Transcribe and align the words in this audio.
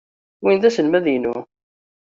Win 0.43 0.59
d 0.61 0.63
aselmad-inu. 0.67 1.35